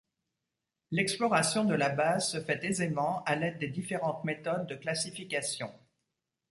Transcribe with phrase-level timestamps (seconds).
[0.89, 5.71] L'exploration de la base se fait aisément à l'aide des différentes méthodes de classification.